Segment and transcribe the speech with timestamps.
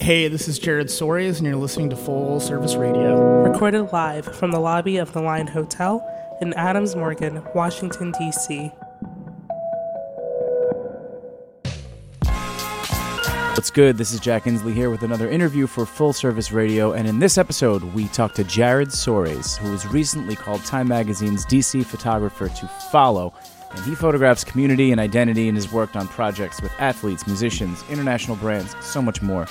[0.00, 3.44] Hey, this is Jared Soares, and you're listening to Full Service Radio.
[3.44, 6.04] Recorded live from the lobby of the Line Hotel
[6.40, 8.72] in Adams Morgan, Washington, D.C.
[13.54, 13.96] What's good?
[13.96, 17.38] This is Jack Insley here with another interview for Full Service Radio, and in this
[17.38, 22.66] episode, we talk to Jared Soares, who was recently called Time Magazine's DC photographer to
[22.90, 23.32] follow
[23.74, 28.36] and he photographs community and identity and has worked on projects with athletes, musicians, international
[28.36, 29.46] brands, so much more.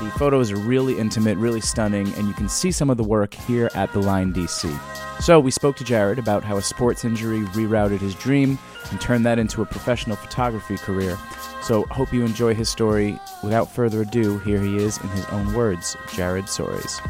[0.00, 3.34] The photos are really intimate, really stunning, and you can see some of the work
[3.34, 5.20] here at the Line DC.
[5.20, 8.58] So we spoke to Jared about how a sports injury rerouted his dream
[8.90, 11.18] and turned that into a professional photography career.
[11.62, 13.18] So hope you enjoy his story.
[13.42, 17.00] Without further ado, here he is in his own words, Jared Soares.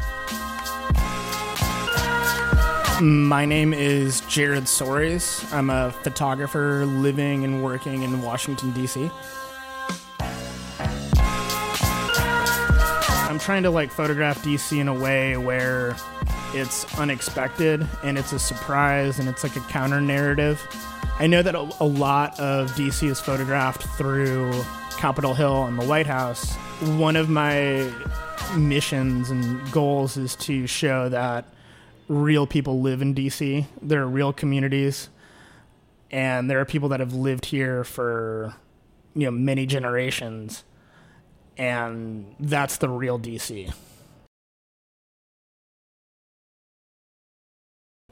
[3.01, 5.49] My name is Jared Soares.
[5.53, 9.09] I'm a photographer living and working in Washington, D.C.
[13.29, 15.95] I'm trying to like photograph DC in a way where
[16.53, 20.61] it's unexpected and it's a surprise and it's like a counter narrative.
[21.19, 24.51] I know that a, a lot of DC is photographed through
[24.97, 26.53] Capitol Hill and the White House.
[26.97, 27.89] One of my
[28.57, 31.45] missions and goals is to show that
[32.09, 33.65] real people live in DC.
[33.81, 35.07] There are real communities,
[36.11, 38.55] and there are people that have lived here for
[39.13, 40.65] you know many generations,
[41.57, 43.73] and that's the real DC.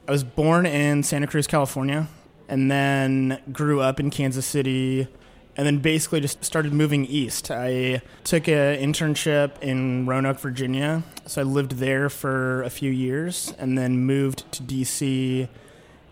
[0.08, 2.08] I was born in Santa Cruz, California,
[2.48, 5.09] and then grew up in Kansas City,
[5.58, 7.52] and then basically just started moving east.
[7.52, 13.53] I took an internship in Roanoke, Virginia, so I lived there for a few years,
[13.58, 15.49] and then moved to DC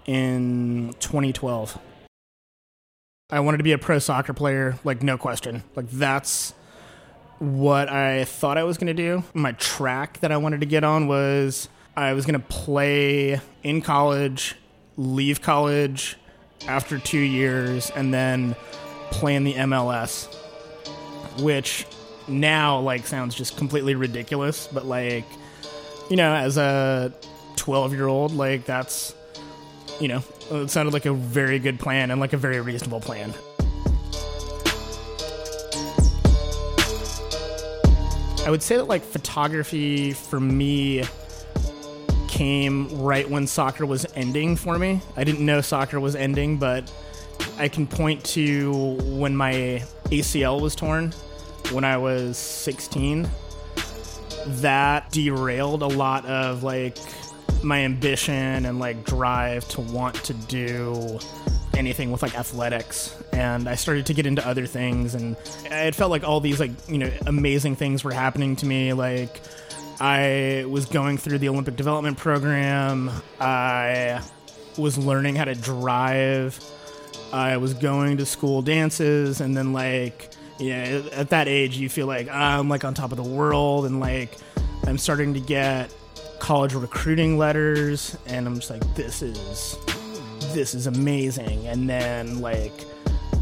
[0.07, 1.77] in 2012.
[3.31, 5.63] I wanted to be a pro soccer player, like no question.
[5.75, 6.53] Like that's
[7.39, 9.23] what I thought I was going to do.
[9.33, 13.81] My track that I wanted to get on was I was going to play in
[13.81, 14.55] college,
[14.95, 16.17] leave college
[16.67, 18.55] after 2 years and then
[19.15, 20.27] play in the MLS,
[21.41, 21.85] which
[22.27, 25.25] now like sounds just completely ridiculous, but like
[26.09, 27.11] you know, as a
[27.55, 29.15] 12-year-old, like that's
[29.99, 30.21] you know,
[30.51, 33.33] it sounded like a very good plan and like a very reasonable plan.
[38.45, 41.03] I would say that like photography for me
[42.27, 45.01] came right when soccer was ending for me.
[45.15, 46.91] I didn't know soccer was ending, but
[47.57, 51.13] I can point to when my ACL was torn
[51.71, 53.29] when I was 16.
[54.47, 56.97] That derailed a lot of like
[57.63, 61.19] my ambition and like drive to want to do
[61.75, 63.15] anything with like athletics.
[63.33, 66.71] And I started to get into other things and it felt like all these like
[66.87, 68.93] you know amazing things were happening to me.
[68.93, 69.41] Like
[69.99, 73.09] I was going through the Olympic development program.
[73.39, 74.21] I
[74.77, 76.59] was learning how to drive
[77.33, 82.07] I was going to school dances and then like yeah at that age you feel
[82.07, 84.37] like ah, I'm like on top of the world and like
[84.87, 85.93] I'm starting to get
[86.39, 89.75] college recruiting letters and I'm just like this is
[90.53, 92.85] this is amazing and then like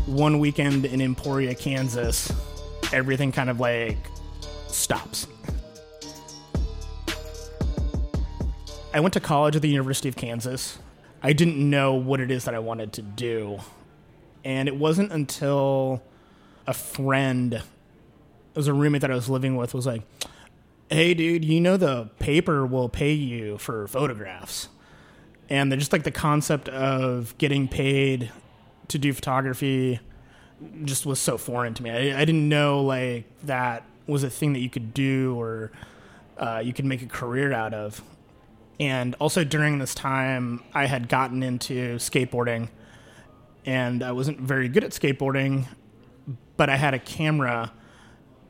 [0.05, 2.31] one weekend in Emporia, Kansas,
[2.91, 3.97] everything kind of like
[4.67, 5.27] stops.
[8.93, 10.77] I went to college at the University of Kansas.
[11.23, 13.59] I didn't know what it is that I wanted to do.
[14.43, 16.03] And it wasn't until
[16.67, 17.63] a friend, it
[18.55, 20.01] was a roommate that I was living with, was like,
[20.89, 24.67] hey, dude, you know the paper will pay you for photographs.
[25.49, 28.31] And just like the concept of getting paid
[28.89, 30.01] to do photography
[30.83, 31.89] just was so foreign to me.
[31.89, 35.71] I, I didn't know like that was a thing that you could do or
[36.37, 38.01] uh, you could make a career out of.
[38.83, 42.67] And also during this time, I had gotten into skateboarding
[43.65, 45.67] and I wasn't very good at skateboarding,
[46.57, 47.71] but I had a camera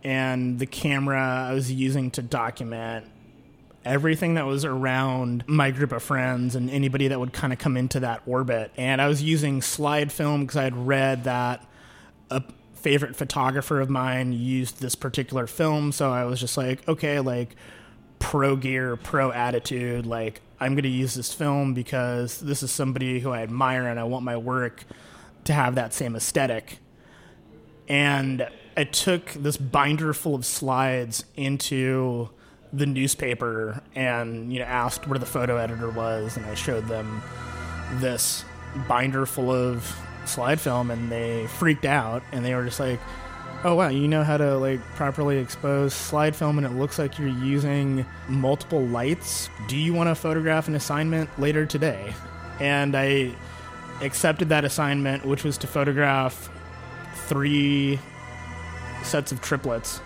[0.03, 3.05] and the camera I was using to document
[3.85, 7.77] everything that was around my group of friends and anybody that would kind of come
[7.77, 8.71] into that orbit.
[8.75, 11.63] And I was using slide film because I had read that
[12.31, 12.41] a
[12.73, 15.91] favorite photographer of mine used this particular film.
[15.91, 17.55] So I was just like, okay, like
[18.23, 23.19] pro gear, pro attitude, like I'm going to use this film because this is somebody
[23.19, 24.85] who I admire and I want my work
[25.43, 26.79] to have that same aesthetic.
[27.89, 28.47] And
[28.77, 32.29] I took this binder full of slides into
[32.71, 37.21] the newspaper and you know asked where the photo editor was and I showed them
[37.95, 38.43] this
[38.87, 42.99] binder full of slide film and they freaked out and they were just like
[43.65, 47.17] Oh wow, you know how to like properly expose slide film and it looks like
[47.17, 49.49] you're using multiple lights.
[49.69, 52.13] Do you want to photograph an assignment later today?
[52.59, 53.33] And I
[54.01, 56.49] accepted that assignment, which was to photograph
[57.27, 57.99] three
[59.01, 60.01] sets of triplets.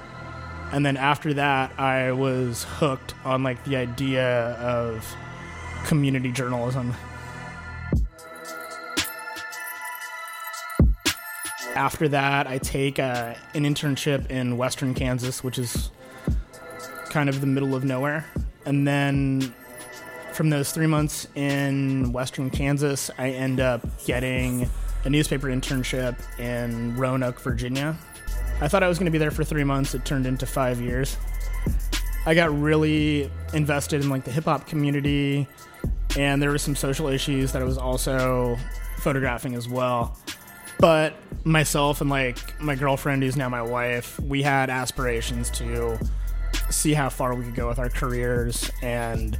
[0.71, 5.03] And then after that, I was hooked on like the idea of
[5.85, 6.93] community journalism.
[11.77, 15.91] After that, I take uh, an internship in Western Kansas, which is
[17.11, 18.25] kind of the middle of nowhere.
[18.65, 19.53] And then
[20.33, 24.67] from those three months in Western Kansas, I end up getting
[25.05, 27.95] a newspaper internship in Roanoke, Virginia.
[28.59, 29.93] I thought I was going to be there for three months.
[29.93, 31.15] It turned into five years.
[32.25, 35.47] I got really invested in like the hip hop community,
[36.17, 38.57] and there were some social issues that I was also
[38.97, 40.17] photographing as well.
[40.79, 45.97] But myself and like my girlfriend, who's now my wife, we had aspirations to
[46.69, 48.69] see how far we could go with our careers.
[48.81, 49.37] And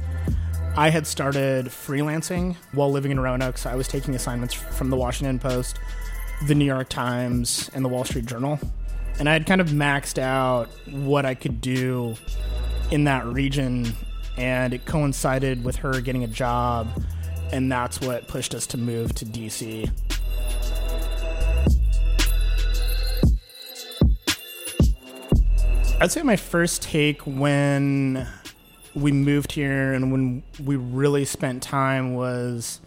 [0.76, 3.58] I had started freelancing while living in Roanoke.
[3.58, 5.78] So I was taking assignments from the Washington Post,
[6.46, 8.58] the New York Times, and the Wall Street Journal.
[9.18, 12.14] And I had kind of maxed out what I could do
[12.90, 13.92] in that region.
[14.36, 16.88] And it coincided with her getting a job.
[17.52, 19.90] And that's what pushed us to move to DC.
[26.00, 28.28] I'd say my first take when
[28.94, 32.80] we moved here and when we really spent time was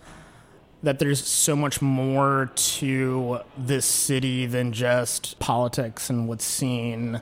[0.81, 7.21] that there's so much more to this city than just politics and what's seen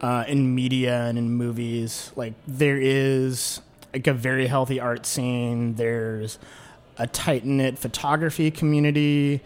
[0.00, 2.12] uh, in media and in movies.
[2.16, 3.60] Like there is
[3.92, 5.74] like a very healthy art scene.
[5.74, 6.38] There's
[6.96, 9.42] a tight knit photography community.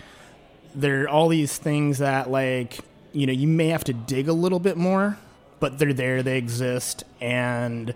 [0.73, 2.79] There are all these things that like
[3.11, 5.19] you know you may have to dig a little bit more
[5.65, 7.95] but they're there, they exist, and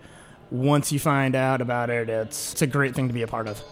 [0.51, 3.47] once you find out about it, it's, it's a great thing to be a part
[3.47, 3.63] of.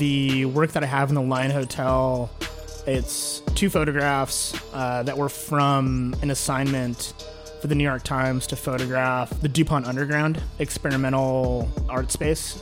[0.00, 2.28] The work that I have in the Line Hotel,
[2.88, 7.14] it's two photographs uh, that were from an assignment
[7.60, 12.60] for the New York Times to photograph the DuPont Underground experimental art space,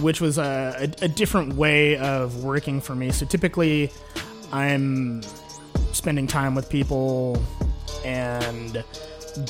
[0.00, 3.12] which was a, a, a different way of working for me.
[3.12, 3.92] So typically,
[4.52, 5.22] I'm
[6.04, 7.42] spending time with people
[8.04, 8.84] and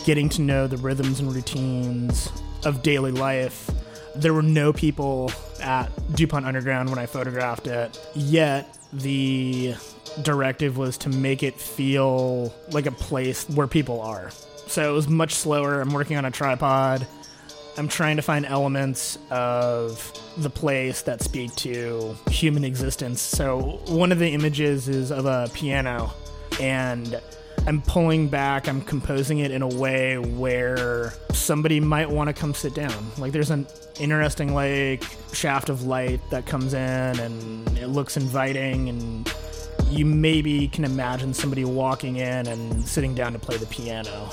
[0.04, 2.30] getting to know the rhythms and routines
[2.64, 3.68] of daily life.
[4.14, 9.74] There were no people at DuPont Underground when I photographed it, yet the
[10.22, 14.30] directive was to make it feel like a place where people are.
[14.68, 15.80] So it was much slower.
[15.80, 17.04] I'm working on a tripod.
[17.76, 23.20] I'm trying to find elements of the place that speak to human existence.
[23.20, 26.12] So one of the images is of a piano
[26.60, 27.20] and
[27.66, 32.52] I'm pulling back, I'm composing it in a way where somebody might want to come
[32.52, 33.06] sit down.
[33.16, 33.66] Like there's an
[33.98, 39.34] interesting like shaft of light that comes in and it looks inviting and
[39.88, 44.30] you maybe can imagine somebody walking in and sitting down to play the piano.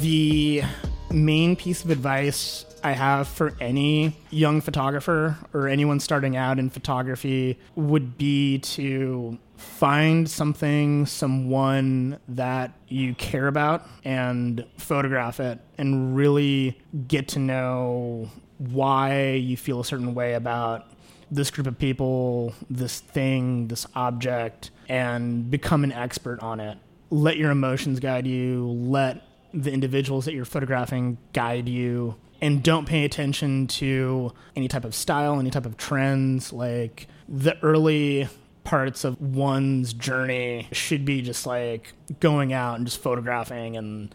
[0.00, 0.62] The
[1.10, 6.70] main piece of advice I have for any young photographer or anyone starting out in
[6.70, 16.14] photography would be to find something, someone that you care about and photograph it and
[16.14, 20.86] really get to know why you feel a certain way about
[21.28, 26.78] this group of people, this thing, this object, and become an expert on it.
[27.10, 32.86] Let your emotions guide you, let the individuals that you're photographing guide you and don't
[32.86, 36.52] pay attention to any type of style, any type of trends.
[36.52, 38.28] Like the early
[38.64, 44.14] parts of one's journey should be just like going out and just photographing and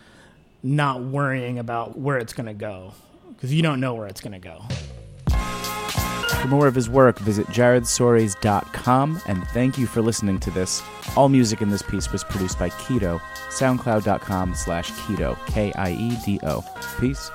[0.62, 2.94] not worrying about where it's going to go
[3.30, 4.64] because you don't know where it's going to go.
[6.42, 10.82] For more of his work, visit jaredsoares.com and thank you for listening to this.
[11.16, 16.64] All music in this piece was produced by Kiedo, soundcloud.com slash Kiedo, K-I-E-D-O.
[17.00, 17.30] Peace.